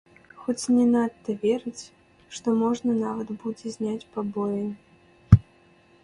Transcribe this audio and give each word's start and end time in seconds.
Хоць 0.43 0.69
не 0.77 0.83
надта 0.93 1.33
верыць, 1.41 1.83
што 2.37 2.47
можна 2.61 2.95
нават 3.01 3.29
будзе 3.43 3.73
зняць 3.75 4.09
пабоі. 4.15 4.63